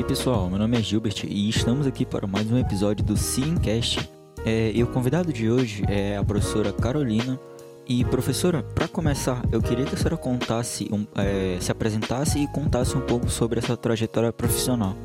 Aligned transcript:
aí 0.00 0.04
pessoal, 0.04 0.48
meu 0.48 0.58
nome 0.58 0.78
é 0.78 0.82
Gilbert 0.82 1.26
e 1.28 1.50
estamos 1.50 1.86
aqui 1.86 2.06
para 2.06 2.26
mais 2.26 2.50
um 2.50 2.56
episódio 2.56 3.04
do 3.04 3.18
Simcast. 3.18 4.10
É, 4.46 4.72
e 4.74 4.82
o 4.82 4.86
convidado 4.86 5.30
de 5.30 5.50
hoje 5.50 5.82
é 5.88 6.16
a 6.16 6.24
professora 6.24 6.72
Carolina. 6.72 7.38
E 7.86 8.02
professora, 8.06 8.62
para 8.62 8.88
começar, 8.88 9.42
eu 9.52 9.60
queria 9.60 9.84
que 9.84 9.94
a 9.94 9.98
senhora 9.98 10.16
contasse, 10.16 10.88
um, 10.90 11.06
é, 11.16 11.58
se 11.60 11.70
apresentasse 11.70 12.38
e 12.38 12.46
contasse 12.48 12.96
um 12.96 13.02
pouco 13.02 13.28
sobre 13.28 13.58
essa 13.58 13.76
trajetória 13.76 14.32
profissional. 14.32 14.96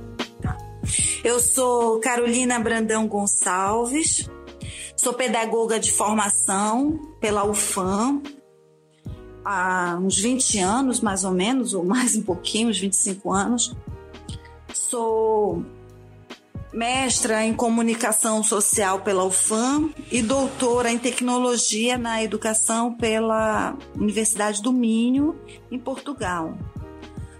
Eu 1.25 1.41
sou 1.41 2.00
Carolina 2.00 2.57
Brandão 2.57 3.05
Gonçalves, 3.05 4.30
sou 4.96 5.14
pedagoga 5.14 5.77
de 5.77 5.91
formação 5.91 6.98
pela 7.19 7.43
UFAM 7.43 8.21
há 9.43 10.00
uns 10.02 10.18
20 10.18 10.60
anos, 10.60 11.02
mais 11.02 11.25
ou 11.25 11.32
menos, 11.32 11.74
ou 11.74 11.83
mais 11.83 12.16
um 12.16 12.21
pouquinho, 12.21 12.69
uns 12.69 12.80
25 12.80 13.33
anos. 13.33 13.75
Sou 14.89 15.66
mestra 16.71 17.44
em 17.44 17.56
comunicação 17.56 18.44
social 18.44 19.02
pela 19.02 19.24
UFAM 19.24 19.89
e 20.11 20.21
doutora 20.21 20.92
em 20.92 21.00
tecnologia 21.00 21.98
na 21.98 22.21
educação 22.21 22.94
pela 22.94 23.75
Universidade 23.96 24.61
do 24.61 24.71
Minho, 24.71 25.39
em 25.71 25.80
Portugal. 25.80 26.56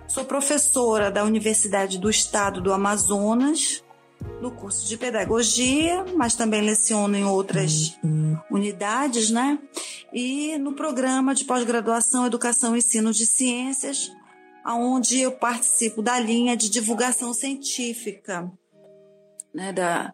Sou 0.08 0.26
professora 0.26 1.12
da 1.12 1.24
Universidade 1.24 2.00
do 2.00 2.10
Estado 2.10 2.62
do 2.62 2.74
Amazonas, 2.74 3.84
no 4.42 4.50
curso 4.50 4.88
de 4.88 4.98
pedagogia, 4.98 6.04
mas 6.16 6.36
também 6.36 6.62
leciono 6.62 7.16
em 7.16 7.26
outras 7.26 7.96
unidades, 8.50 9.30
né? 9.30 9.60
E 10.12 10.58
no 10.58 10.74
programa 10.74 11.36
de 11.36 11.46
pós-graduação 11.46 12.26
Educação 12.26 12.76
e 12.76 12.80
Ensino 12.80 13.12
de 13.12 13.28
Ciências, 13.28 14.10
onde 14.74 15.20
eu 15.20 15.32
participo 15.32 16.02
da 16.02 16.20
linha 16.20 16.58
de 16.58 16.70
divulgação 16.70 17.34
científica, 17.34 18.52
né? 19.54 19.72
Da 19.72 20.14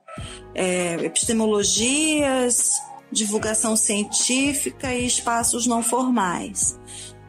é, 0.54 0.96
epistemologias, 1.06 2.74
divulgação 3.12 3.76
científica 3.76 4.94
e 4.94 5.06
espaços 5.06 5.66
não 5.66 5.82
formais. 5.82 6.80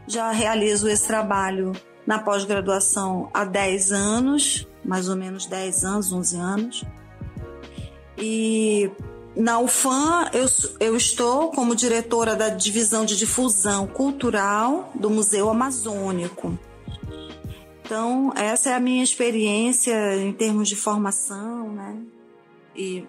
Já 0.07 0.31
realizo 0.31 0.89
esse 0.89 1.07
trabalho 1.07 1.73
na 2.07 2.19
pós-graduação 2.19 3.31
há 3.33 3.45
10 3.45 3.93
anos, 3.93 4.69
mais 4.85 5.09
ou 5.09 5.17
menos 5.17 5.47
10 5.47 5.85
anos, 5.85 6.13
11 6.13 6.37
anos. 6.37 6.85
E 8.19 8.91
na 9.37 9.59
UFAM 9.61 10.29
eu, 10.33 10.47
eu 10.81 10.97
estou 10.97 11.51
como 11.51 11.75
diretora 11.75 12.37
da 12.37 12.49
divisão 12.49 13.05
de 13.05 13.17
difusão 13.17 13.87
cultural 13.87 14.91
do 14.95 15.09
Museu 15.09 15.49
Amazônico. 15.49 16.59
Então, 17.85 18.33
essa 18.37 18.71
é 18.71 18.75
a 18.75 18.81
minha 18.81 19.03
experiência 19.03 20.17
em 20.17 20.33
termos 20.33 20.69
de 20.69 20.77
formação, 20.77 21.73
né? 21.73 22.01
E 22.77 23.05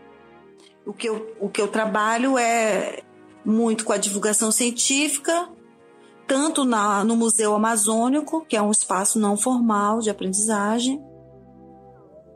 o 0.85 0.93
que 0.93 1.07
eu, 1.07 1.35
o 1.39 1.47
que 1.47 1.61
eu 1.61 1.67
trabalho 1.67 2.37
é 2.37 3.01
muito 3.45 3.85
com 3.85 3.93
a 3.93 3.97
divulgação 3.97 4.51
científica, 4.51 5.49
tanto 6.27 6.65
na, 6.65 7.03
no 7.03 7.15
Museu 7.15 7.53
Amazônico, 7.53 8.45
que 8.45 8.55
é 8.55 8.61
um 8.61 8.71
espaço 8.71 9.19
não 9.19 9.37
formal 9.37 9.99
de 9.99 10.09
aprendizagem, 10.09 11.01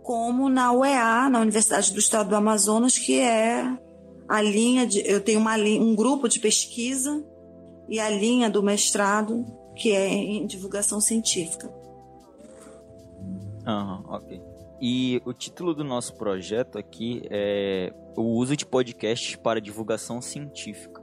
como 0.03 0.47
na 0.47 0.71
UEA, 0.71 1.29
na 1.29 1.41
Universidade 1.41 1.91
do 1.91 1.99
Estado 1.99 2.29
do 2.29 2.35
Amazonas, 2.35 2.97
que 2.97 3.19
é 3.19 3.77
a 4.27 4.41
linha 4.41 4.85
de. 4.85 5.01
Eu 5.05 5.21
tenho 5.21 5.39
uma, 5.39 5.55
um 5.55 5.95
grupo 5.95 6.29
de 6.29 6.39
pesquisa 6.39 7.23
e 7.89 7.99
a 7.99 8.09
linha 8.09 8.49
do 8.49 8.63
mestrado, 8.63 9.45
que 9.75 9.91
é 9.91 10.07
em 10.07 10.45
divulgação 10.45 11.01
científica. 11.01 11.76
Uhum, 13.67 14.03
ok. 14.07 14.41
E 14.79 15.21
o 15.25 15.33
título 15.33 15.73
do 15.73 15.83
nosso 15.83 16.15
projeto 16.15 16.77
aqui 16.77 17.21
é 17.29 17.93
o 18.15 18.21
uso 18.37 18.55
de 18.55 18.65
podcasts 18.65 19.35
para 19.35 19.59
divulgação 19.59 20.21
científica. 20.21 21.01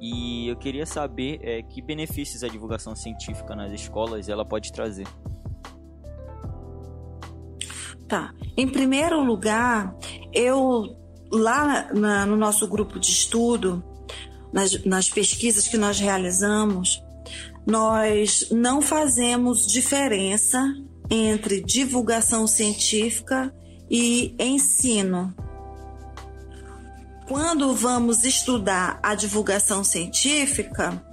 E 0.00 0.48
eu 0.48 0.56
queria 0.56 0.86
saber 0.86 1.38
é, 1.42 1.62
que 1.62 1.80
benefícios 1.80 2.42
a 2.42 2.48
divulgação 2.48 2.96
científica 2.96 3.54
nas 3.54 3.70
escolas 3.72 4.28
ela 4.28 4.44
pode 4.44 4.72
trazer. 4.72 5.06
Tá. 8.08 8.34
Em 8.56 8.66
primeiro 8.66 9.22
lugar, 9.22 9.94
eu 10.32 10.96
lá 11.30 11.92
na, 11.92 12.26
no 12.26 12.36
nosso 12.36 12.66
grupo 12.66 12.98
de 12.98 13.10
estudo, 13.10 13.84
nas, 14.52 14.84
nas 14.84 15.08
pesquisas 15.08 15.68
que 15.68 15.76
nós 15.76 16.00
realizamos, 16.00 17.00
nós 17.64 18.48
não 18.50 18.82
fazemos 18.82 19.66
diferença 19.66 20.58
entre 21.10 21.60
divulgação 21.60 22.46
científica 22.46 23.52
e 23.90 24.34
ensino. 24.38 25.34
Quando 27.26 27.74
vamos 27.74 28.24
estudar 28.24 28.98
a 29.02 29.14
divulgação 29.14 29.82
científica, 29.82 31.04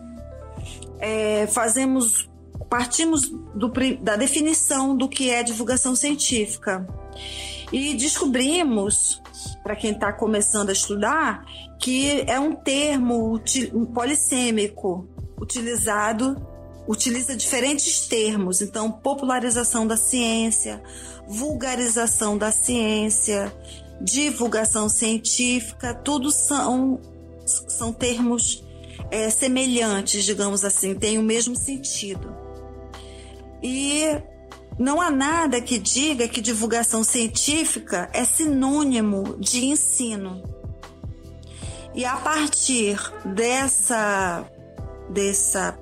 é, 0.99 1.47
fazemos 1.47 2.29
partimos 2.69 3.29
do, 3.55 3.71
da 4.01 4.15
definição 4.15 4.95
do 4.95 5.07
que 5.07 5.29
é 5.29 5.41
divulgação 5.41 5.95
científica. 5.95 6.85
E 7.71 7.93
descobrimos 7.95 9.21
para 9.63 9.75
quem 9.75 9.91
está 9.91 10.11
começando 10.13 10.69
a 10.69 10.73
estudar 10.73 11.45
que 11.79 12.21
é 12.27 12.39
um 12.39 12.55
termo 12.55 13.39
polissêmico 13.93 15.07
utilizado 15.39 16.35
utiliza 16.87 17.35
diferentes 17.35 18.07
termos 18.07 18.61
então 18.61 18.91
popularização 18.91 19.85
da 19.85 19.97
ciência 19.97 20.81
vulgarização 21.27 22.37
da 22.37 22.51
ciência 22.51 23.53
divulgação 23.99 24.87
científica, 24.87 25.93
tudo 25.93 26.31
são, 26.31 26.99
são 27.45 27.91
termos 27.91 28.63
é, 29.11 29.29
semelhantes, 29.29 30.23
digamos 30.23 30.63
assim, 30.63 30.95
têm 30.95 31.17
o 31.17 31.23
mesmo 31.23 31.55
sentido. 31.55 32.35
E 33.61 34.03
não 34.77 35.01
há 35.01 35.09
nada 35.09 35.59
que 35.59 35.77
diga 35.77 36.27
que 36.27 36.39
divulgação 36.39 37.03
científica 37.03 38.09
é 38.13 38.23
sinônimo 38.23 39.37
de 39.39 39.65
ensino. 39.65 40.43
E 41.95 42.05
a 42.05 42.15
partir 42.17 42.99
dessa, 43.25 44.45
dessa 45.09 45.77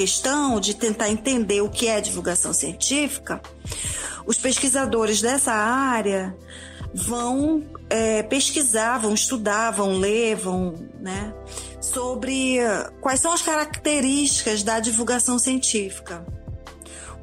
questão 0.00 0.58
de 0.58 0.72
tentar 0.72 1.10
entender 1.10 1.60
o 1.60 1.68
que 1.68 1.86
é 1.86 2.00
divulgação 2.00 2.54
científica, 2.54 3.38
os 4.24 4.38
pesquisadores 4.38 5.20
dessa 5.20 5.52
área 5.52 6.34
vão 6.94 7.62
é, 7.90 8.22
pesquisar, 8.22 8.96
vão 8.96 9.12
estudar, 9.12 9.72
vão 9.72 9.98
ler, 9.98 10.36
vão, 10.36 10.72
né, 10.98 11.34
sobre 11.82 12.60
quais 13.02 13.20
são 13.20 13.30
as 13.30 13.42
características 13.42 14.62
da 14.62 14.80
divulgação 14.80 15.38
científica. 15.38 16.24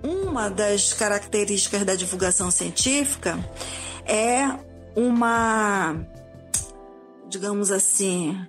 Uma 0.03 0.47
das 0.47 0.93
características 0.93 1.83
da 1.83 1.95
divulgação 1.95 2.51
científica 2.51 3.39
é 4.05 4.47
uma, 4.95 5.95
digamos 7.27 7.71
assim, 7.71 8.39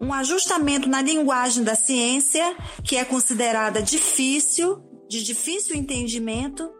um 0.00 0.12
ajustamento 0.12 0.88
na 0.88 1.02
linguagem 1.02 1.64
da 1.64 1.74
ciência 1.74 2.56
que 2.84 2.96
é 2.96 3.04
considerada 3.04 3.82
difícil, 3.82 4.82
de 5.08 5.24
difícil 5.24 5.76
entendimento, 5.76 6.70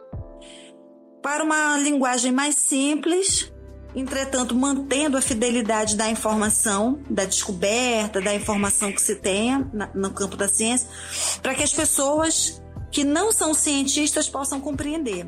para 1.23 1.43
uma 1.43 1.77
linguagem 1.79 2.31
mais 2.31 2.55
simples 2.57 3.53
entretanto, 3.95 4.55
mantendo 4.55 5.17
a 5.17 5.21
fidelidade 5.21 5.97
da 5.97 6.09
informação, 6.11 7.01
da 7.09 7.25
descoberta, 7.25 8.21
da 8.21 8.35
informação 8.35 8.93
que 8.93 9.01
se 9.01 9.17
tenha 9.17 9.69
no 9.95 10.11
campo 10.11 10.37
da 10.37 10.49
ciência, 10.49 10.89
para 11.43 11.55
que 11.55 11.63
as 11.63 11.73
pessoas 11.73 12.63
que 12.91 13.05
não 13.05 13.33
são 13.33 13.53
cientistas 13.55 14.29
possam 14.29 14.61
compreender. 14.61 15.27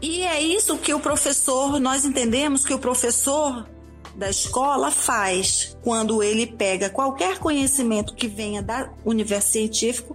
E 0.00 0.22
é 0.22 0.40
isso 0.40 0.78
que 0.78 0.94
o 0.94 1.00
professor, 1.00 1.80
nós 1.80 2.04
entendemos 2.04 2.64
que 2.64 2.72
o 2.72 2.78
professor 2.78 3.68
da 4.18 4.28
escola 4.28 4.90
faz 4.90 5.76
quando 5.82 6.22
ele 6.22 6.46
pega 6.46 6.90
qualquer 6.90 7.38
conhecimento 7.38 8.14
que 8.14 8.28
venha 8.28 8.60
da 8.60 8.90
universo 9.04 9.52
científico, 9.52 10.14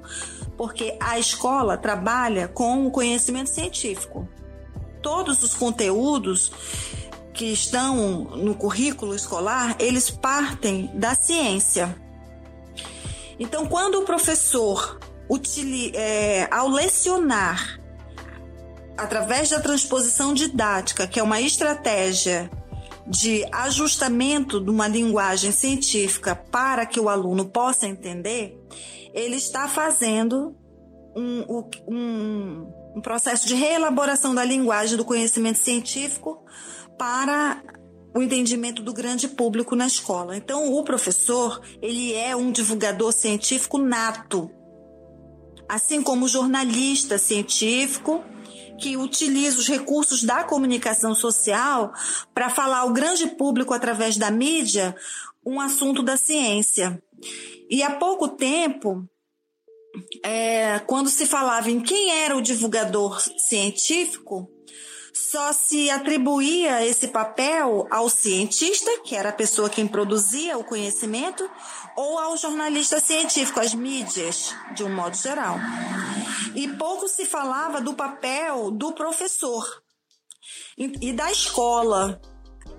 porque 0.56 0.96
a 1.00 1.18
escola 1.18 1.78
trabalha 1.78 2.48
com 2.48 2.86
o 2.86 2.92
conhecimento 2.92 3.50
científico 3.50 4.28
todos 5.04 5.44
os 5.44 5.54
conteúdos 5.54 6.52
que 7.34 7.46
estão 7.52 8.24
no 8.38 8.56
currículo 8.56 9.14
escolar, 9.14 9.76
eles 9.78 10.10
partem 10.10 10.90
da 10.94 11.14
ciência. 11.14 11.96
Então, 13.38 13.68
quando 13.68 14.00
o 14.00 14.06
professor, 14.06 15.00
é, 15.94 16.48
ao 16.50 16.70
lecionar, 16.70 17.80
através 18.96 19.50
da 19.50 19.60
transposição 19.60 20.34
didática, 20.34 21.08
que 21.08 21.20
é 21.20 21.24
uma 21.24 21.42
estratégia 21.42 22.50
de 23.08 23.46
ajustamento 23.52 24.60
de 24.60 24.70
uma 24.70 24.88
linguagem 24.88 25.52
científica 25.52 26.36
para 26.36 26.86
que 26.86 27.00
o 27.00 27.10
aluno 27.10 27.46
possa 27.46 27.88
entender, 27.88 28.58
ele 29.14 29.36
está 29.36 29.68
fazendo 29.68 30.56
um, 31.16 31.64
um 31.88 32.84
um 32.96 33.02
processo 33.02 33.48
de 33.48 33.56
reelaboração 33.56 34.36
da 34.36 34.46
linguagem 34.46 34.96
do 34.96 35.06
conhecimento 35.06 35.58
científico 35.58 36.44
para 36.98 37.62
o 38.16 38.22
entendimento 38.22 38.84
do 38.84 38.94
grande 38.94 39.28
público 39.28 39.76
na 39.76 39.88
escola. 39.88 40.38
Então, 40.38 40.72
o 40.72 40.84
professor, 40.84 41.60
ele 41.82 42.14
é 42.14 42.36
um 42.36 42.52
divulgador 42.52 43.12
científico 43.12 43.80
nato, 43.80 44.52
assim 45.68 46.04
como 46.04 46.26
o 46.26 46.30
jornalista 46.30 47.18
científico 47.18 48.24
que 48.80 48.98
utiliza 48.98 49.60
os 49.60 49.68
recursos 49.68 50.24
da 50.24 50.44
comunicação 50.44 51.14
social 51.16 51.94
para 52.34 52.50
falar 52.50 52.80
ao 52.80 52.94
grande 52.94 53.28
público 53.28 53.74
através 53.74 54.18
da 54.18 54.32
mídia 54.32 54.96
um 55.46 55.60
assunto 55.60 56.02
da 56.02 56.18
ciência. 56.18 57.02
E 57.70 57.84
há 57.84 57.92
pouco 57.92 58.30
tempo, 58.30 59.08
é, 60.24 60.80
quando 60.80 61.10
se 61.10 61.26
falava 61.26 61.70
em 61.70 61.80
quem 61.80 62.12
era 62.24 62.36
o 62.36 62.42
divulgador 62.42 63.20
científico, 63.38 64.50
só 65.14 65.54
se 65.54 65.90
atribuía 65.92 66.84
esse 66.86 67.08
papel 67.08 67.88
ao 67.92 68.10
cientista, 68.10 69.00
que 69.04 69.16
era 69.16 69.30
a 69.30 69.34
pessoa 69.34 69.70
quem 69.70 69.88
produzia 69.88 70.58
o 70.58 70.64
conhecimento, 70.64 71.48
ou 71.96 72.18
ao 72.18 72.36
jornalista 72.36 73.00
científico, 73.00 73.60
às 73.60 73.76
mídias, 73.76 74.56
de 74.74 74.84
um 74.84 74.94
modo 74.94 75.16
geral. 75.16 75.58
E 76.56 76.68
pouco 76.68 77.08
se 77.08 77.26
falava 77.26 77.80
do 77.80 77.94
papel 77.94 78.72
do 78.72 78.92
professor 78.94 79.84
e 80.78 81.14
da 81.14 81.32
escola, 81.32 82.20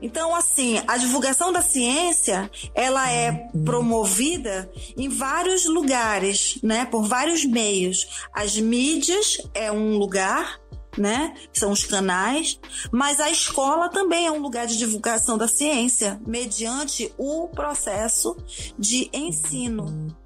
então, 0.04 0.34
assim, 0.34 0.82
a 0.86 0.98
divulgação 0.98 1.50
da 1.50 1.62
ciência, 1.62 2.50
ela 2.74 3.10
é 3.10 3.48
promovida 3.64 4.70
em 4.98 5.08
vários 5.08 5.64
lugares, 5.64 6.58
né? 6.62 6.84
Por 6.84 7.04
vários 7.04 7.44
meios. 7.44 8.26
As 8.32 8.56
mídias 8.56 9.38
é 9.54 9.72
um 9.72 9.96
lugar, 9.96 10.60
né? 10.96 11.34
São 11.52 11.72
os 11.72 11.84
canais, 11.84 12.58
mas 12.90 13.20
a 13.20 13.30
escola 13.30 13.88
também 13.88 14.26
é 14.26 14.32
um 14.32 14.40
lugar 14.40 14.66
de 14.66 14.76
divulgação 14.76 15.36
da 15.36 15.48
ciência, 15.48 16.20
mediante 16.26 17.12
o 17.18 17.48
processo 17.48 18.36
de 18.78 19.10
ensino. 19.12 20.16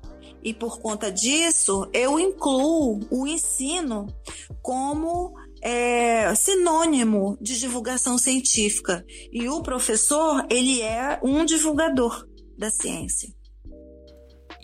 E 0.43 0.55
por 0.55 0.79
conta 0.81 1.11
disso, 1.11 1.89
eu 1.93 2.19
incluo 2.19 3.01
o 3.11 3.27
ensino 3.27 4.07
como 4.63 5.35
é 5.61 6.33
sinônimo 6.35 7.37
de 7.41 7.59
divulgação 7.59 8.17
científica. 8.17 9.05
E 9.33 9.49
o 9.49 9.63
professor, 9.63 10.47
ele 10.49 10.81
é 10.81 11.19
um 11.23 11.45
divulgador 11.45 12.25
da 12.57 12.71
ciência. 12.71 13.29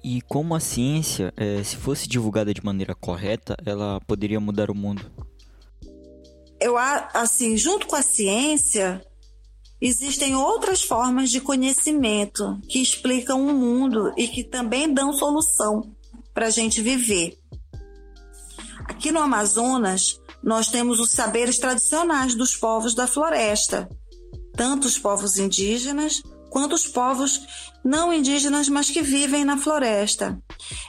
E 0.03 0.21
como 0.21 0.55
a 0.55 0.61
ciência, 0.61 1.33
é, 1.37 1.63
se 1.63 1.77
fosse 1.77 2.07
divulgada 2.07 2.53
de 2.53 2.63
maneira 2.63 2.95
correta, 2.95 3.57
ela 3.65 4.01
poderia 4.07 4.39
mudar 4.39 4.71
o 4.71 4.75
mundo? 4.75 5.11
Eu, 6.75 6.79
assim, 7.15 7.57
junto 7.57 7.87
com 7.87 7.95
a 7.95 8.03
ciência, 8.03 9.01
existem 9.81 10.35
outras 10.35 10.83
formas 10.83 11.31
de 11.31 11.41
conhecimento 11.41 12.59
que 12.69 12.83
explicam 12.83 13.47
o 13.47 13.55
mundo 13.55 14.13
e 14.17 14.27
que 14.27 14.43
também 14.43 14.93
dão 14.93 15.13
solução 15.13 15.95
para 16.33 16.47
a 16.47 16.51
gente 16.51 16.83
viver. 16.83 17.39
Aqui 18.89 19.13
no 19.13 19.21
Amazonas, 19.21 20.21
nós 20.43 20.67
temos 20.67 20.99
os 20.99 21.13
saberes 21.13 21.59
tradicionais 21.59 22.35
dos 22.35 22.57
povos 22.57 22.93
da 22.93 23.07
floresta, 23.07 23.89
tanto 24.57 24.89
os 24.89 24.99
povos 24.99 25.39
indígenas 25.39 26.25
quanto 26.51 26.75
os 26.75 26.89
povos 26.89 27.41
não 27.85 28.13
indígenas, 28.13 28.69
mas 28.69 28.91
que 28.91 29.01
vivem 29.01 29.45
na 29.45 29.57
floresta. 29.57 30.43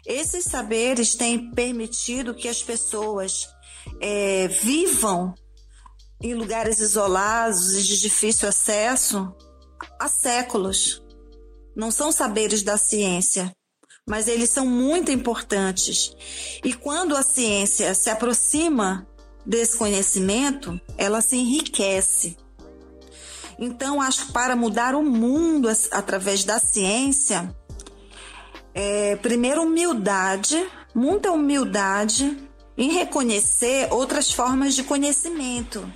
Esses 0.03 0.45
saberes 0.45 1.13
têm 1.13 1.51
permitido 1.51 2.33
que 2.33 2.47
as 2.47 2.63
pessoas 2.63 3.47
é, 4.01 4.47
vivam 4.47 5.35
em 6.25 6.33
lugares 6.33 6.79
isolados 6.79 7.75
e 7.75 7.83
de 7.83 8.01
difícil 8.01 8.49
acesso 8.49 9.31
há 9.99 10.07
séculos. 10.07 11.03
Não 11.75 11.91
são 11.91 12.11
saberes 12.11 12.63
da 12.63 12.77
ciência, 12.77 13.55
mas 14.09 14.27
eles 14.27 14.49
são 14.49 14.65
muito 14.65 15.11
importantes. 15.11 16.15
E 16.63 16.73
quando 16.73 17.15
a 17.15 17.21
ciência 17.21 17.93
se 17.93 18.09
aproxima 18.09 19.07
desse 19.45 19.77
conhecimento, 19.77 20.81
ela 20.97 21.21
se 21.21 21.35
enriquece. 21.35 22.35
Então, 23.59 24.01
acho 24.01 24.25
que 24.25 24.31
para 24.31 24.55
mudar 24.55 24.95
o 24.95 25.03
mundo 25.03 25.69
através 25.91 26.43
da 26.43 26.57
ciência, 26.57 27.55
é, 28.73 29.15
primeiro, 29.17 29.61
humildade, 29.61 30.67
muita 30.95 31.31
humildade 31.31 32.35
em 32.75 32.93
reconhecer 32.93 33.93
outras 33.93 34.31
formas 34.31 34.73
de 34.73 34.83
conhecimento 34.83 35.87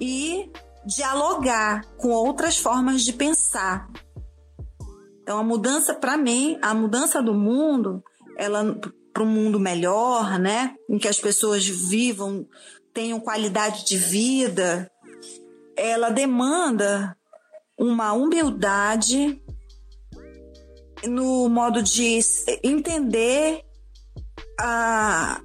e 0.00 0.50
dialogar 0.84 1.84
com 1.96 2.10
outras 2.10 2.58
formas 2.58 3.02
de 3.02 3.12
pensar. 3.12 3.88
Então, 5.22 5.38
a 5.38 5.42
mudança, 5.42 5.94
para 5.94 6.16
mim, 6.16 6.58
a 6.60 6.74
mudança 6.74 7.22
do 7.22 7.32
mundo, 7.32 8.02
ela 8.36 8.78
para 9.12 9.22
um 9.22 9.26
mundo 9.26 9.60
melhor, 9.60 10.38
né? 10.40 10.74
Em 10.90 10.98
que 10.98 11.06
as 11.06 11.20
pessoas 11.20 11.66
vivam 11.66 12.46
tenham 12.92 13.20
qualidade 13.20 13.84
de 13.84 13.96
vida, 13.96 14.90
ela 15.76 16.10
demanda 16.10 17.16
uma 17.78 18.12
humildade 18.12 19.40
no 21.04 21.48
modo 21.48 21.82
de 21.82 22.20
entender 22.62 23.62
a, 24.60 25.40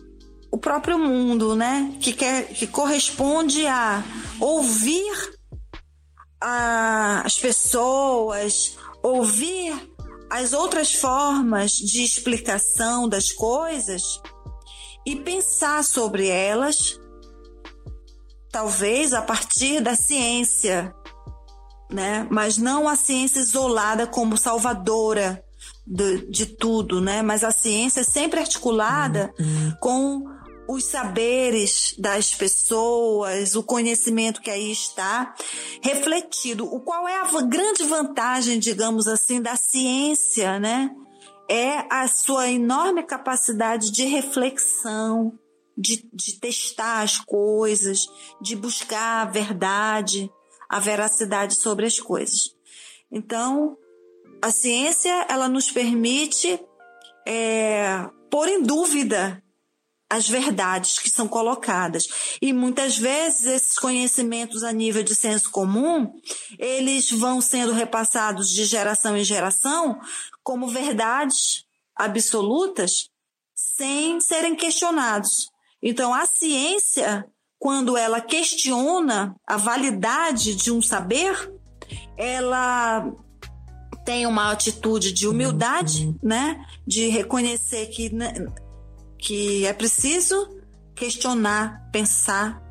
o 0.51 0.57
próprio 0.57 0.97
mundo, 0.97 1.55
né? 1.55 1.95
Que, 1.99 2.13
quer, 2.13 2.47
que 2.47 2.67
corresponde 2.67 3.65
a 3.67 4.03
ouvir 4.39 5.39
a, 6.41 7.21
as 7.25 7.37
pessoas, 7.37 8.77
ouvir 9.03 9.73
as 10.29 10.53
outras 10.53 10.93
formas 10.93 11.71
de 11.71 12.03
explicação 12.03 13.09
das 13.09 13.31
coisas 13.31 14.21
e 15.05 15.15
pensar 15.15 15.83
sobre 15.83 16.27
elas 16.27 16.99
talvez 18.51 19.13
a 19.13 19.21
partir 19.21 19.79
da 19.79 19.95
ciência, 19.95 20.93
né? 21.91 22.27
Mas 22.29 22.57
não 22.57 22.87
a 22.87 22.95
ciência 22.95 23.39
isolada 23.39 24.07
como 24.07 24.37
salvadora 24.37 25.43
de, 25.85 26.29
de 26.29 26.45
tudo, 26.45 26.99
né? 27.01 27.21
Mas 27.21 27.43
a 27.43 27.51
ciência 27.51 28.03
sempre 28.03 28.39
articulada 28.39 29.33
uhum. 29.39 29.73
com 29.79 30.38
os 30.69 30.85
saberes 30.85 31.95
das 31.97 32.35
pessoas, 32.35 33.55
o 33.55 33.63
conhecimento 33.63 34.39
que 34.39 34.51
aí 34.51 34.71
está 34.71 35.33
refletido. 35.81 36.63
O 36.63 36.79
qual 36.79 37.07
é 37.07 37.15
a 37.15 37.41
grande 37.41 37.83
vantagem, 37.85 38.59
digamos 38.59 39.07
assim, 39.07 39.41
da 39.41 39.55
ciência, 39.55 40.59
né? 40.59 40.91
É 41.49 41.91
a 41.91 42.07
sua 42.07 42.51
enorme 42.51 43.01
capacidade 43.01 43.89
de 43.89 44.03
reflexão, 44.03 45.33
de, 45.75 46.07
de 46.13 46.39
testar 46.39 47.01
as 47.01 47.17
coisas, 47.17 48.05
de 48.39 48.55
buscar 48.55 49.23
a 49.23 49.31
verdade, 49.31 50.31
a 50.69 50.79
veracidade 50.79 51.55
sobre 51.55 51.87
as 51.87 51.99
coisas. 51.99 52.55
Então, 53.11 53.75
a 54.39 54.51
ciência 54.51 55.25
ela 55.27 55.49
nos 55.49 55.71
permite 55.71 56.63
é, 57.27 58.07
pôr 58.29 58.47
em 58.47 58.61
dúvida 58.61 59.43
as 60.09 60.27
verdades 60.27 60.97
que 60.97 61.09
são 61.09 61.27
colocadas. 61.27 62.07
E 62.41 62.51
muitas 62.51 62.97
vezes 62.97 63.45
esses 63.45 63.73
conhecimentos 63.77 64.63
a 64.63 64.71
nível 64.71 65.03
de 65.03 65.13
senso 65.13 65.51
comum, 65.51 66.11
eles 66.57 67.11
vão 67.11 67.39
sendo 67.39 67.71
repassados 67.71 68.49
de 68.49 68.65
geração 68.65 69.15
em 69.15 69.23
geração 69.23 69.99
como 70.43 70.67
verdades 70.67 71.63
absolutas 71.95 73.09
sem 73.53 74.19
serem 74.19 74.55
questionados. 74.55 75.49
Então, 75.81 76.13
a 76.13 76.25
ciência, 76.25 77.25
quando 77.57 77.95
ela 77.95 78.19
questiona 78.19 79.35
a 79.45 79.57
validade 79.57 80.55
de 80.55 80.71
um 80.71 80.81
saber, 80.81 81.53
ela 82.17 83.05
tem 84.05 84.25
uma 84.25 84.51
atitude 84.51 85.11
de 85.11 85.27
humildade, 85.27 86.15
né? 86.23 86.65
De 86.87 87.07
reconhecer 87.09 87.87
que, 87.87 88.13
né, 88.13 88.33
que 89.19 89.65
é 89.65 89.73
preciso 89.73 90.57
questionar, 90.95 91.89
pensar 91.91 92.61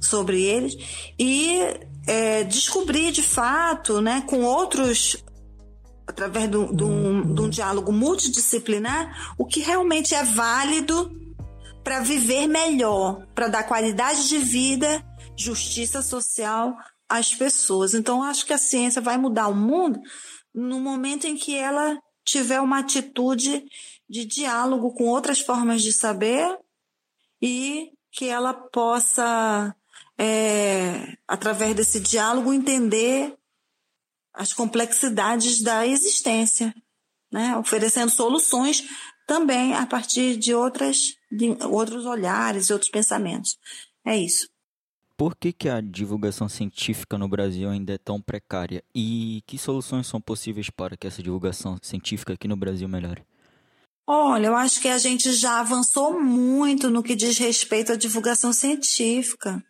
sobre 0.00 0.42
eles 0.42 0.76
e 1.18 1.58
é, 2.06 2.44
descobrir 2.44 3.12
de 3.12 3.22
fato, 3.22 4.00
né, 4.00 4.22
com 4.26 4.42
outros 4.42 5.22
através 6.06 6.50
de 6.50 6.56
um, 6.56 7.34
de 7.34 7.40
um 7.42 7.48
diálogo 7.50 7.92
multidisciplinar, 7.92 9.34
o 9.36 9.44
que 9.44 9.60
realmente 9.60 10.14
é 10.14 10.24
válido 10.24 11.10
para 11.84 12.00
viver 12.00 12.46
melhor, 12.46 13.26
para 13.34 13.48
dar 13.48 13.64
qualidade 13.64 14.26
de 14.26 14.38
vida, 14.38 15.04
justiça 15.36 16.00
social 16.00 16.74
às 17.08 17.34
pessoas. 17.34 17.92
Então, 17.92 18.22
acho 18.22 18.46
que 18.46 18.54
a 18.54 18.58
ciência 18.58 19.02
vai 19.02 19.18
mudar 19.18 19.48
o 19.48 19.54
mundo 19.54 20.00
no 20.54 20.80
momento 20.80 21.26
em 21.26 21.36
que 21.36 21.54
ela 21.54 21.98
tiver 22.24 22.60
uma 22.60 22.80
atitude 22.80 23.64
de 24.08 24.24
diálogo 24.24 24.92
com 24.92 25.04
outras 25.04 25.40
formas 25.40 25.82
de 25.82 25.92
saber 25.92 26.58
e 27.40 27.92
que 28.10 28.26
ela 28.26 28.54
possa, 28.54 29.74
é, 30.16 31.16
através 31.26 31.74
desse 31.76 32.00
diálogo, 32.00 32.52
entender 32.52 33.36
as 34.32 34.52
complexidades 34.52 35.62
da 35.62 35.86
existência, 35.86 36.74
né? 37.30 37.56
oferecendo 37.56 38.10
soluções 38.10 38.84
também 39.26 39.74
a 39.74 39.86
partir 39.86 40.36
de, 40.36 40.54
outras, 40.54 41.16
de 41.30 41.56
outros 41.66 42.06
olhares 42.06 42.68
e 42.68 42.72
outros 42.72 42.90
pensamentos. 42.90 43.58
É 44.04 44.16
isso. 44.16 44.48
Por 45.16 45.36
que, 45.36 45.52
que 45.52 45.68
a 45.68 45.80
divulgação 45.80 46.48
científica 46.48 47.18
no 47.18 47.28
Brasil 47.28 47.68
ainda 47.68 47.92
é 47.92 47.98
tão 47.98 48.20
precária? 48.22 48.84
E 48.94 49.42
que 49.46 49.58
soluções 49.58 50.06
são 50.06 50.20
possíveis 50.20 50.70
para 50.70 50.96
que 50.96 51.08
essa 51.08 51.20
divulgação 51.20 51.76
científica 51.82 52.34
aqui 52.34 52.46
no 52.46 52.56
Brasil 52.56 52.88
melhore? 52.88 53.26
Olha, 54.10 54.46
eu 54.46 54.56
acho 54.56 54.80
que 54.80 54.88
a 54.88 54.96
gente 54.96 55.30
já 55.34 55.60
avançou 55.60 56.18
muito 56.18 56.88
no 56.88 57.02
que 57.02 57.14
diz 57.14 57.36
respeito 57.36 57.92
à 57.92 57.94
divulgação 57.94 58.54
científica. 58.54 59.62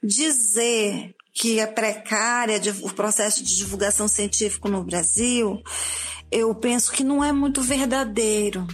Dizer 0.00 1.12
que 1.34 1.58
é 1.58 1.66
precária 1.66 2.60
o 2.82 2.92
processo 2.92 3.42
de 3.42 3.56
divulgação 3.56 4.06
científica 4.06 4.68
no 4.68 4.84
Brasil, 4.84 5.60
eu 6.30 6.54
penso 6.54 6.92
que 6.92 7.02
não 7.02 7.24
é 7.24 7.32
muito 7.32 7.62
verdadeiro. 7.62 8.64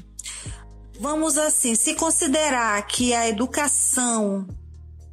Vamos 1.01 1.39
assim, 1.39 1.75
se 1.75 1.95
considerar 1.95 2.87
que 2.87 3.15
a 3.15 3.27
educação 3.27 4.47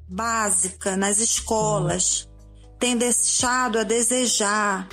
básica 0.09 0.97
nas 0.97 1.19
escolas 1.19 2.29
tem 2.77 2.97
deixado 2.97 3.79
a 3.79 3.83
desejar 3.83 4.85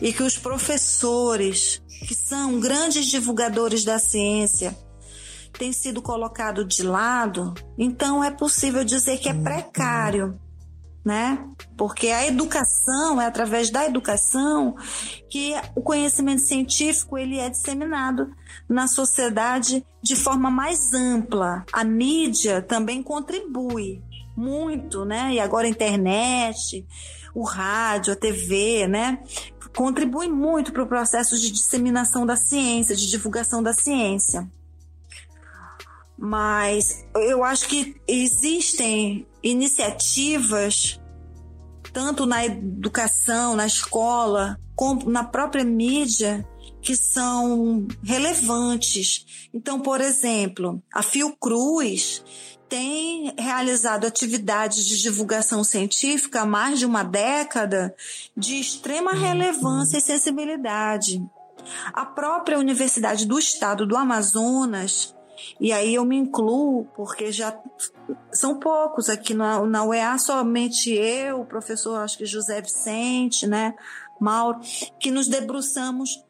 e 0.00 0.12
que 0.12 0.22
os 0.22 0.38
professores, 0.38 1.81
que 2.06 2.14
são 2.14 2.60
grandes 2.60 3.06
divulgadores 3.06 3.84
da 3.84 3.98
ciência, 3.98 4.76
têm 5.52 5.72
sido 5.72 6.02
colocados 6.02 6.66
de 6.66 6.82
lado, 6.82 7.54
então 7.78 8.22
é 8.22 8.30
possível 8.30 8.84
dizer 8.84 9.18
que 9.18 9.28
é 9.28 9.34
precário 9.34 10.38
né? 11.04 11.44
Porque 11.76 12.08
a 12.08 12.26
educação 12.26 13.20
é 13.20 13.26
através 13.26 13.70
da 13.70 13.84
educação 13.84 14.76
que 15.28 15.54
o 15.74 15.82
conhecimento 15.82 16.42
científico 16.42 17.18
ele 17.18 17.38
é 17.38 17.50
disseminado 17.50 18.30
na 18.68 18.86
sociedade 18.86 19.84
de 20.02 20.14
forma 20.14 20.50
mais 20.50 20.94
ampla. 20.94 21.64
A 21.72 21.82
mídia 21.82 22.62
também 22.62 23.02
contribui 23.02 24.00
muito, 24.36 25.04
né? 25.04 25.34
E 25.34 25.40
agora 25.40 25.66
a 25.66 25.70
internet, 25.70 26.86
o 27.34 27.42
rádio, 27.42 28.12
a 28.12 28.16
TV, 28.16 28.86
né? 28.86 29.18
Contribui 29.74 30.28
muito 30.28 30.72
para 30.72 30.82
o 30.82 30.86
processo 30.86 31.38
de 31.38 31.50
disseminação 31.50 32.26
da 32.26 32.36
ciência, 32.36 32.94
de 32.94 33.08
divulgação 33.08 33.62
da 33.62 33.72
ciência. 33.72 34.50
Mas 36.18 37.04
eu 37.16 37.42
acho 37.42 37.66
que 37.68 38.00
existem 38.06 39.26
iniciativas, 39.42 41.00
tanto 41.92 42.26
na 42.26 42.44
educação, 42.44 43.56
na 43.56 43.66
escola, 43.66 44.58
como 44.76 45.10
na 45.10 45.24
própria 45.24 45.64
mídia, 45.64 46.46
que 46.80 46.96
são 46.96 47.86
relevantes. 48.02 49.48
Então, 49.54 49.80
por 49.80 50.00
exemplo, 50.00 50.82
a 50.92 51.02
Fiocruz 51.02 52.22
tem 52.72 53.34
realizado 53.38 54.06
atividades 54.06 54.86
de 54.86 55.02
divulgação 55.02 55.62
científica 55.62 56.40
há 56.40 56.46
mais 56.46 56.78
de 56.78 56.86
uma 56.86 57.02
década 57.02 57.94
de 58.34 58.58
extrema 58.58 59.12
relevância 59.12 59.98
e 59.98 60.00
sensibilidade. 60.00 61.22
A 61.92 62.06
própria 62.06 62.58
Universidade 62.58 63.26
do 63.26 63.38
Estado 63.38 63.86
do 63.86 63.94
Amazonas 63.94 65.14
e 65.60 65.70
aí 65.70 65.96
eu 65.96 66.04
me 66.06 66.16
incluo, 66.16 66.86
porque 66.96 67.30
já 67.30 67.54
são 68.32 68.58
poucos 68.58 69.10
aqui 69.10 69.34
na, 69.34 69.60
na 69.66 69.84
UEA, 69.84 70.16
somente 70.16 70.90
eu, 70.90 71.40
o 71.40 71.44
professor, 71.44 71.96
acho 71.96 72.16
que 72.16 72.24
José 72.24 72.62
Vicente, 72.62 73.46
né, 73.46 73.74
Mauro, 74.18 74.60
que 74.98 75.10
nos 75.10 75.28
debruçamos 75.28 76.24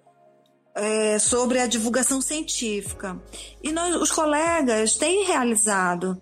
é, 0.75 1.19
sobre 1.19 1.59
a 1.59 1.67
divulgação 1.67 2.21
científica. 2.21 3.21
E 3.63 3.73
nós, 3.73 3.95
os 3.97 4.11
colegas 4.11 4.97
têm 4.97 5.25
realizado. 5.25 6.21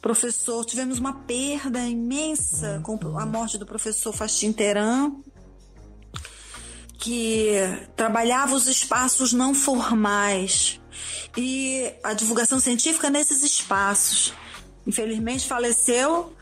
Professor, 0.00 0.64
tivemos 0.64 0.98
uma 0.98 1.12
perda 1.12 1.80
imensa 1.80 2.80
com 2.82 2.98
a 3.18 3.26
morte 3.26 3.58
do 3.58 3.66
professor 3.66 4.12
Fastin 4.12 4.52
Teran, 4.52 5.12
que 6.98 7.54
trabalhava 7.96 8.54
os 8.54 8.66
espaços 8.66 9.32
não 9.32 9.54
formais 9.54 10.80
e 11.36 11.92
a 12.02 12.12
divulgação 12.12 12.58
científica 12.58 13.08
nesses 13.08 13.42
espaços. 13.42 14.32
Infelizmente 14.86 15.46
faleceu, 15.46 16.34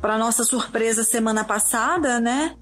para 0.00 0.18
nossa 0.18 0.44
surpresa, 0.44 1.04
semana 1.04 1.44
passada, 1.44 2.18
né? 2.18 2.56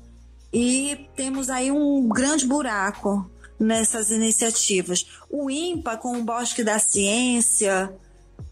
E 0.52 1.09
temos 1.14 1.49
aí 1.49 1.70
um 1.70 2.09
grande 2.09 2.47
buraco 2.47 3.30
nessas 3.61 4.11
iniciativas. 4.11 5.07
O 5.29 5.50
IMPA, 5.50 5.99
com 5.99 6.19
o 6.19 6.25
Bosque 6.25 6.64
da 6.64 6.79
Ciência, 6.79 7.95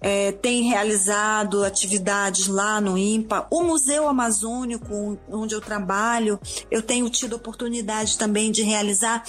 é, 0.00 0.32
tem 0.32 0.62
realizado 0.62 1.64
atividades 1.64 2.46
lá 2.46 2.80
no 2.80 2.96
IMPA. 2.96 3.46
O 3.50 3.62
Museu 3.62 4.08
Amazônico, 4.08 5.18
onde 5.28 5.54
eu 5.54 5.60
trabalho, 5.60 6.38
eu 6.70 6.82
tenho 6.82 7.08
tido 7.10 7.36
oportunidade 7.36 8.16
também 8.16 8.52
de 8.52 8.62
realizar. 8.62 9.24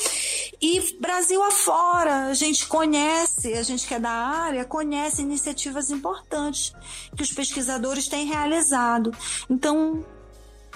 E 0.62 0.98
Brasil 1.00 1.41
afora, 1.43 2.27
a 2.27 2.33
gente 2.33 2.67
conhece, 2.67 3.53
a 3.53 3.63
gente 3.63 3.88
que 3.88 3.95
é 3.95 4.00
da 4.00 4.12
área, 4.12 4.65
conhece 4.65 5.21
iniciativas 5.21 5.89
importantes 5.89 6.74
que 7.15 7.24
os 7.24 7.31
pesquisadores 7.31 8.07
têm 8.07 8.27
realizado. 8.27 9.12
Então, 9.50 10.05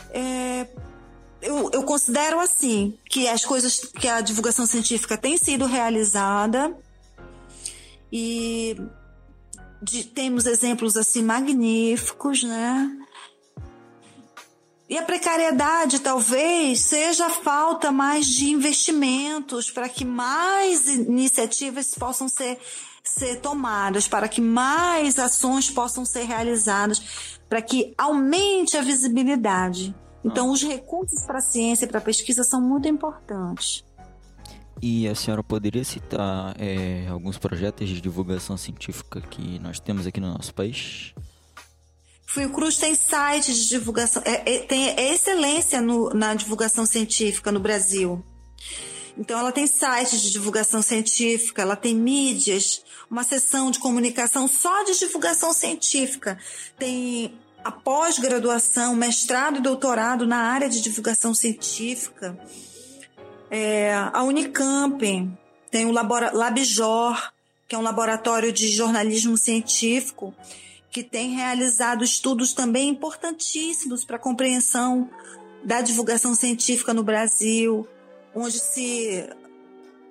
é, 0.10 0.68
eu, 1.44 1.70
eu 1.74 1.84
considero 1.84 2.40
assim 2.40 2.98
que 3.10 3.28
as 3.28 3.44
coisas 3.44 3.80
que 3.80 4.08
a 4.08 4.22
divulgação 4.22 4.66
científica 4.66 5.18
tem 5.18 5.38
sido 5.38 5.66
realizada 5.66 6.76
e 8.12 8.78
de, 9.82 10.06
temos 10.06 10.46
exemplos 10.46 10.96
assim 10.96 11.22
magníficos, 11.22 12.44
né? 12.44 12.98
E 14.90 14.98
a 14.98 15.04
precariedade 15.04 16.00
talvez 16.00 16.80
seja 16.82 17.26
a 17.26 17.30
falta 17.30 17.92
mais 17.92 18.26
de 18.26 18.50
investimentos 18.50 19.70
para 19.70 19.90
que 19.90 20.06
mais 20.06 20.88
iniciativas 20.88 21.94
possam 21.96 22.30
ser, 22.30 22.60
ser 23.04 23.42
tomadas, 23.42 24.08
para 24.08 24.30
que 24.30 24.40
mais 24.40 25.20
ações 25.20 25.70
possam 25.70 26.06
ser 26.06 26.24
realizadas, 26.24 27.02
para 27.50 27.62
que 27.62 27.94
aumente 27.98 28.78
a 28.78 28.82
visibilidade. 28.82 29.96
Então, 30.24 30.52
os 30.52 30.64
recursos 30.64 31.26
para 31.26 31.40
a 31.40 31.42
ciência 31.42 31.86
e 31.86 31.88
para 31.88 31.98
a 31.98 32.02
pesquisa 32.02 32.44
são 32.44 32.62
muito 32.62 32.88
importantes. 32.88 33.84
E 34.82 35.08
a 35.08 35.16
senhora 35.16 35.44
poderia 35.44 35.84
citar 35.84 36.56
é, 36.60 37.08
alguns 37.08 37.38
projetos 37.38 37.88
de 37.88 38.02
divulgação 38.02 38.58
científica 38.58 39.22
que 39.22 39.60
nós 39.60 39.80
temos 39.80 40.08
aqui 40.08 40.20
no 40.20 40.34
nosso 40.34 40.54
país? 40.54 41.14
Fiocruz 42.26 42.78
tem 42.78 42.96
site 42.96 43.54
de 43.54 43.70
divulgação, 43.70 44.24
é, 44.26 44.56
é, 44.56 44.60
tem 44.60 44.90
excelência 45.12 45.80
no, 45.80 46.10
na 46.10 46.34
divulgação 46.34 46.86
científica 46.86 47.52
no 47.52 47.60
Brasil. 47.60 48.24
Então, 49.18 49.40
ela 49.40 49.52
tem 49.52 49.68
site 49.68 50.20
de 50.20 50.32
divulgação 50.32 50.82
científica, 50.82 51.62
ela 51.62 51.76
tem 51.76 51.96
mídias, 51.96 52.84
uma 53.10 53.24
seção 53.24 53.70
de 53.70 53.78
comunicação 53.78 54.48
só 54.48 54.84
de 54.84 54.98
divulgação 54.98 55.54
científica. 55.54 56.38
Tem 56.80 57.40
a 57.64 57.72
pós-graduação, 57.72 58.96
mestrado 58.96 59.58
e 59.58 59.62
doutorado 59.62 60.28
na 60.28 60.38
área 60.38 60.70
de 60.70 60.82
divulgação 60.82 61.34
científica. 61.34 62.38
É, 63.50 63.94
a 63.94 64.24
Unicamp 64.24 65.00
tem 65.72 65.86
o 65.86 65.92
Labjor, 65.92 67.32
que 67.68 67.76
é 67.76 67.78
um 67.78 67.82
laboratório 67.82 68.52
de 68.52 68.68
jornalismo 68.68 69.38
científico, 69.38 70.34
que 70.92 71.04
tem 71.04 71.32
realizado 71.32 72.04
estudos 72.04 72.54
também 72.54 72.90
importantíssimos 72.90 74.06
para 74.06 74.18
a 74.18 74.20
compreensão 74.20 75.10
da 75.64 75.82
divulgação 75.82 76.36
científica 76.36 76.94
no 76.94 77.04
Brasil, 77.04 77.88
onde 78.36 78.60
se 78.60 79.28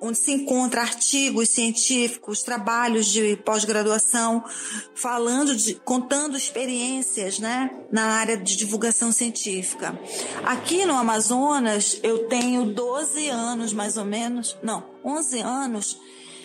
onde 0.03 0.19
se 0.19 0.33
encontra 0.33 0.81
artigos 0.81 1.51
científicos, 1.51 2.43
trabalhos 2.43 3.07
de 3.07 3.37
pós-graduação, 3.37 4.45
falando 4.97 5.55
de, 5.55 5.77
contando 5.77 6.37
experiências, 6.37 7.39
né, 7.39 7.71
na 7.91 8.07
área 8.07 8.37
de 8.37 8.57
divulgação 8.57 9.13
científica. 9.13 9.97
Aqui 10.45 10.85
no 10.85 10.95
Amazonas, 10.95 12.01
eu 12.03 12.27
tenho 12.27 12.65
12 12.75 13.29
anos 13.29 13.73
mais 13.73 13.97
ou 13.97 14.05
menos, 14.05 14.59
não, 14.61 14.83
11 15.05 15.39
anos 15.39 16.01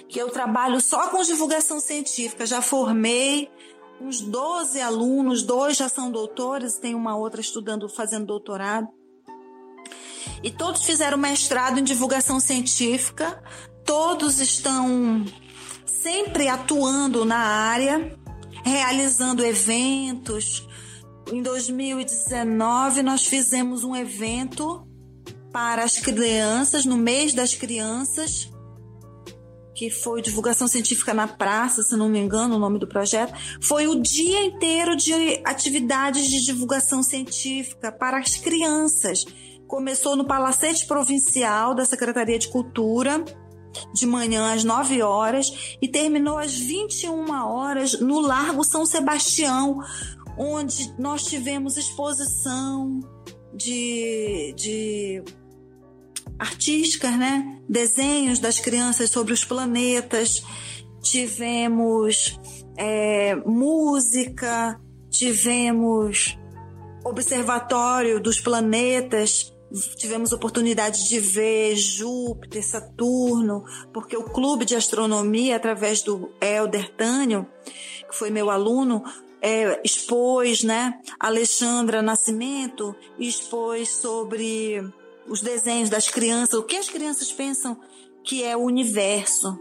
que 0.07 0.19
eu 0.19 0.29
trabalho 0.29 0.79
só 0.79 1.09
com 1.09 1.21
divulgação 1.23 1.79
científica. 1.79 2.45
Já 2.45 2.61
formei 2.61 3.49
uns 3.99 4.21
12 4.21 4.79
alunos, 4.79 5.41
dois 5.41 5.75
já 5.75 5.89
são 5.89 6.11
doutores, 6.11 6.77
tem 6.77 6.93
uma 6.93 7.17
outra 7.17 7.41
estudando, 7.41 7.89
fazendo 7.89 8.27
doutorado 8.27 8.87
e 10.47 10.51
todos 10.51 10.85
fizeram 10.85 11.17
mestrado 11.17 11.77
em 11.77 11.83
divulgação 11.83 12.39
científica, 12.39 13.37
todos 13.83 14.39
estão 14.39 15.25
sempre 15.85 16.47
atuando 16.47 17.25
na 17.25 17.37
área, 17.37 18.17
realizando 18.63 19.43
eventos, 19.43 20.65
em 21.33 21.41
2019 21.41 23.03
nós 23.03 23.25
fizemos 23.25 23.83
um 23.83 23.93
evento 23.93 24.87
para 25.51 25.83
as 25.83 25.97
crianças, 25.97 26.85
no 26.85 26.95
mês 26.95 27.33
das 27.33 27.53
crianças, 27.53 28.49
que 29.75 29.89
foi 29.89 30.21
divulgação 30.21 30.65
científica 30.65 31.13
na 31.13 31.27
praça, 31.27 31.83
se 31.83 31.97
não 31.97 32.07
me 32.07 32.19
engano, 32.19 32.55
o 32.55 32.59
nome 32.59 32.79
do 32.79 32.87
projeto, 32.87 33.33
foi 33.61 33.85
o 33.85 34.01
dia 34.01 34.45
inteiro 34.45 34.95
de 34.95 35.11
atividades 35.43 36.29
de 36.29 36.45
divulgação 36.45 37.03
científica 37.03 37.91
para 37.91 38.17
as 38.17 38.37
crianças. 38.37 39.25
Começou 39.67 40.15
no 40.15 40.25
Palacete 40.25 40.85
Provincial 40.85 41.75
da 41.75 41.85
Secretaria 41.85 42.39
de 42.39 42.47
Cultura, 42.47 43.23
de 43.93 44.05
manhã 44.05 44.53
às 44.53 44.63
9 44.63 45.01
horas, 45.01 45.77
e 45.81 45.87
terminou 45.87 46.37
às 46.37 46.53
21 46.53 47.29
horas 47.45 47.99
no 47.99 48.19
Largo 48.19 48.63
São 48.63 48.85
Sebastião, 48.85 49.79
onde 50.37 50.93
nós 50.97 51.23
tivemos 51.23 51.77
exposição 51.77 52.99
de, 53.53 54.53
de 54.55 55.23
artísticas, 56.39 57.17
né? 57.17 57.59
Desenhos 57.67 58.39
das 58.39 58.59
crianças 58.59 59.09
sobre 59.09 59.33
os 59.33 59.43
planetas, 59.43 60.43
tivemos 61.01 62.39
é, 62.77 63.35
música, 63.35 64.79
tivemos 65.09 66.37
observatório 67.03 68.21
dos 68.21 68.39
planetas, 68.39 69.53
tivemos 69.95 70.31
oportunidade 70.31 71.07
de 71.07 71.19
ver 71.19 71.75
Júpiter, 71.75 72.65
Saturno, 72.65 73.63
porque 73.93 74.15
o 74.15 74.23
clube 74.23 74.65
de 74.65 74.75
astronomia, 74.75 75.55
através 75.55 76.01
do 76.01 76.31
Helder 76.41 76.91
Tânio, 76.95 77.47
que 78.09 78.15
foi 78.15 78.29
meu 78.29 78.49
aluno, 78.49 79.03
é, 79.41 79.79
expôs, 79.83 80.63
né? 80.63 80.99
Alexandra 81.19 82.01
Nascimento 82.01 82.95
expôs 83.19 83.89
sobre 83.89 84.81
os 85.27 85.41
desenhos 85.41 85.89
das 85.89 86.09
crianças, 86.09 86.53
o 86.59 86.63
que 86.63 86.77
as 86.77 86.89
crianças 86.89 87.31
pensam 87.31 87.79
que 88.23 88.43
é 88.43 88.55
o 88.55 88.61
universo. 88.61 89.59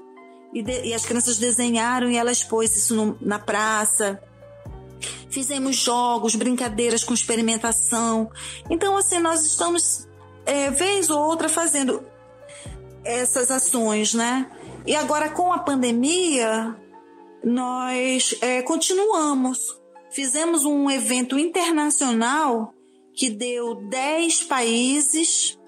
E, 0.52 0.62
de, 0.62 0.86
e 0.86 0.94
as 0.94 1.04
crianças 1.04 1.38
desenharam 1.38 2.10
e 2.10 2.16
ela 2.16 2.32
expôs 2.32 2.74
isso 2.76 2.94
no, 2.94 3.18
na 3.20 3.38
praça. 3.38 4.20
Fizemos 5.30 5.76
jogos, 5.76 6.34
brincadeiras 6.34 7.04
com 7.04 7.12
experimentação. 7.12 8.30
Então, 8.70 8.96
assim, 8.96 9.18
nós 9.18 9.44
estamos, 9.44 10.08
é, 10.44 10.70
vez 10.70 11.10
ou 11.10 11.20
outra, 11.20 11.48
fazendo 11.48 12.02
essas 13.04 13.50
ações, 13.50 14.14
né? 14.14 14.50
E 14.86 14.94
agora, 14.94 15.28
com 15.28 15.52
a 15.52 15.58
pandemia, 15.58 16.76
nós 17.44 18.36
é, 18.40 18.62
continuamos. 18.62 19.80
Fizemos 20.10 20.64
um 20.64 20.90
evento 20.90 21.38
internacional 21.38 22.72
que 23.14 23.30
deu 23.30 23.74
10 23.74 24.44
países 24.44 25.58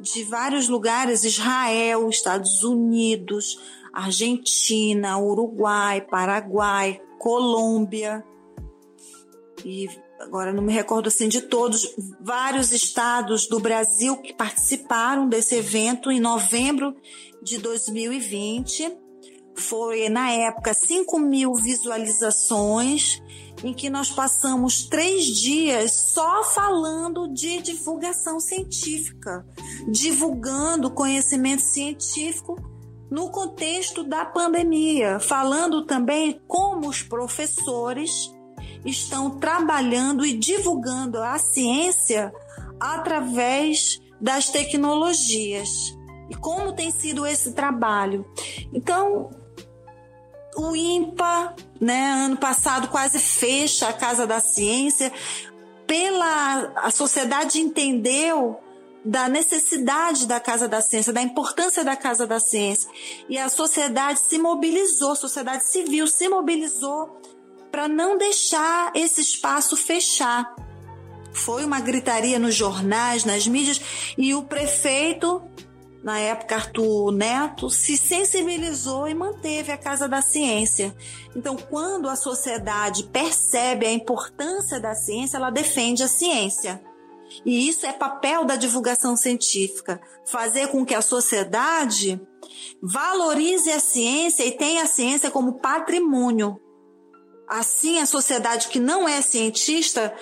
de 0.00 0.22
vários 0.24 0.68
lugares 0.68 1.24
Israel, 1.24 2.08
Estados 2.08 2.62
Unidos, 2.62 3.58
Argentina, 3.92 5.18
Uruguai, 5.18 6.00
Paraguai, 6.00 7.00
Colômbia. 7.18 8.24
E 9.64 9.88
agora 10.20 10.52
não 10.52 10.62
me 10.62 10.72
recordo 10.72 11.08
assim 11.08 11.28
de 11.28 11.42
todos, 11.42 11.94
vários 12.20 12.72
estados 12.72 13.46
do 13.46 13.60
Brasil 13.60 14.16
que 14.18 14.32
participaram 14.32 15.28
desse 15.28 15.54
evento 15.54 16.10
em 16.10 16.20
novembro 16.20 16.94
de 17.42 17.58
2020. 17.58 18.96
Foi, 19.56 20.08
na 20.08 20.30
época, 20.30 20.72
5 20.72 21.18
mil 21.18 21.54
visualizações 21.54 23.20
em 23.64 23.74
que 23.74 23.90
nós 23.90 24.10
passamos 24.10 24.84
três 24.84 25.24
dias 25.24 26.12
só 26.14 26.44
falando 26.44 27.26
de 27.32 27.60
divulgação 27.60 28.38
científica, 28.38 29.44
divulgando 29.88 30.90
conhecimento 30.90 31.62
científico 31.62 32.56
no 33.10 33.30
contexto 33.30 34.04
da 34.04 34.24
pandemia, 34.24 35.18
falando 35.18 35.84
também 35.84 36.40
como 36.46 36.88
os 36.88 37.02
professores 37.02 38.30
estão 38.88 39.38
trabalhando 39.38 40.24
e 40.24 40.32
divulgando 40.32 41.22
a 41.22 41.38
ciência 41.38 42.32
através 42.80 44.00
das 44.20 44.48
tecnologias. 44.48 45.96
E 46.30 46.34
como 46.34 46.72
tem 46.72 46.90
sido 46.90 47.26
esse 47.26 47.52
trabalho? 47.52 48.26
Então, 48.72 49.30
o 50.56 50.74
IMPA, 50.74 51.54
né, 51.80 52.10
ano 52.10 52.36
passado 52.36 52.88
quase 52.88 53.18
fecha 53.18 53.88
a 53.88 53.92
Casa 53.92 54.26
da 54.26 54.40
Ciência. 54.40 55.12
Pela 55.86 56.72
a 56.76 56.90
sociedade 56.90 57.60
entendeu 57.60 58.60
da 59.04 59.28
necessidade 59.28 60.26
da 60.26 60.38
Casa 60.38 60.68
da 60.68 60.82
Ciência, 60.82 61.12
da 61.12 61.22
importância 61.22 61.84
da 61.84 61.96
Casa 61.96 62.26
da 62.26 62.38
Ciência. 62.38 62.90
E 63.28 63.38
a 63.38 63.48
sociedade 63.48 64.20
se 64.20 64.38
mobilizou, 64.38 65.12
a 65.12 65.16
sociedade 65.16 65.64
civil 65.64 66.06
se 66.06 66.28
mobilizou 66.28 67.18
para 67.70 67.88
não 67.88 68.16
deixar 68.16 68.92
esse 68.94 69.20
espaço 69.20 69.76
fechar. 69.76 70.54
Foi 71.32 71.64
uma 71.64 71.80
gritaria 71.80 72.38
nos 72.38 72.54
jornais, 72.54 73.24
nas 73.24 73.46
mídias, 73.46 73.80
e 74.16 74.34
o 74.34 74.42
prefeito 74.42 75.42
na 76.02 76.18
época 76.18 76.54
Arthur 76.54 77.12
Neto, 77.12 77.68
se 77.68 77.96
sensibilizou 77.96 79.08
e 79.08 79.14
manteve 79.14 79.72
a 79.72 79.76
Casa 79.76 80.08
da 80.08 80.22
Ciência. 80.22 80.94
Então, 81.34 81.56
quando 81.56 82.08
a 82.08 82.16
sociedade 82.16 83.04
percebe 83.04 83.86
a 83.86 83.92
importância 83.92 84.80
da 84.80 84.94
ciência, 84.94 85.36
ela 85.36 85.50
defende 85.50 86.02
a 86.02 86.08
ciência. 86.08 86.82
E 87.44 87.68
isso 87.68 87.84
é 87.84 87.92
papel 87.92 88.44
da 88.44 88.56
divulgação 88.56 89.16
científica, 89.16 90.00
fazer 90.24 90.68
com 90.68 90.84
que 90.84 90.94
a 90.94 91.02
sociedade 91.02 92.20
valorize 92.82 93.70
a 93.70 93.80
ciência 93.80 94.44
e 94.44 94.52
tenha 94.52 94.84
a 94.84 94.88
ciência 94.88 95.30
como 95.30 95.58
patrimônio. 95.58 96.58
Assim, 97.48 97.98
a 97.98 98.06
sociedade 98.06 98.68
que 98.68 98.78
não 98.78 99.08
é 99.08 99.20
cientista, 99.20 100.14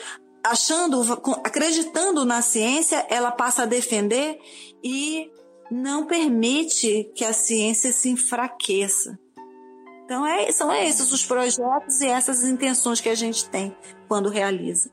achando, 0.45 1.03
acreditando 1.45 2.25
na 2.25 2.41
ciência, 2.41 3.05
ela 3.11 3.31
passa 3.31 3.63
a 3.63 3.67
defender 3.67 4.39
e 4.83 5.31
não 5.71 6.07
permite 6.07 7.11
que 7.15 7.25
a 7.25 7.33
ciência 7.33 7.93
se 7.93 8.09
enfraqueça. 8.09 9.19
Então, 10.05 10.25
é, 10.25 10.53
são 10.53 10.73
esses 10.73 11.11
os 11.11 11.27
projetos 11.27 12.01
e 12.01 12.07
essas 12.07 12.45
intenções 12.45 13.01
que 13.01 13.09
a 13.09 13.15
gente 13.15 13.49
tem 13.51 13.77
quando 14.07 14.29
realiza. 14.29 14.89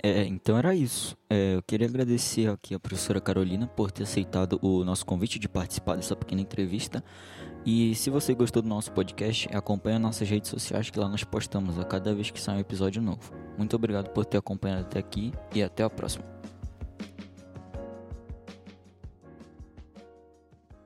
É, 0.00 0.24
então 0.24 0.56
era 0.56 0.72
isso. 0.72 1.16
É, 1.28 1.56
eu 1.56 1.62
queria 1.62 1.88
agradecer 1.88 2.48
aqui 2.48 2.74
a 2.74 2.78
professora 2.78 3.20
Carolina 3.20 3.66
por 3.66 3.90
ter 3.90 4.04
aceitado 4.04 4.58
o 4.62 4.84
nosso 4.84 5.04
convite 5.04 5.38
de 5.38 5.48
participar 5.48 5.96
dessa 5.96 6.14
pequena 6.14 6.40
entrevista. 6.40 7.02
E 7.66 7.96
se 7.96 8.10
você 8.10 8.32
gostou 8.32 8.62
do 8.62 8.68
nosso 8.68 8.92
podcast, 8.92 9.48
acompanhe 9.52 9.98
nossas 9.98 10.30
redes 10.30 10.48
sociais 10.48 10.88
que 10.88 11.00
lá 11.00 11.08
nós 11.08 11.24
postamos 11.24 11.76
a 11.80 11.84
cada 11.84 12.14
vez 12.14 12.30
que 12.30 12.40
sai 12.40 12.56
um 12.56 12.60
episódio 12.60 13.02
novo. 13.02 13.32
Muito 13.58 13.74
obrigado 13.74 14.10
por 14.10 14.24
ter 14.24 14.38
acompanhado 14.38 14.82
até 14.82 15.00
aqui 15.00 15.32
e 15.52 15.60
até 15.60 15.82
a 15.82 15.90
próxima. 15.90 16.35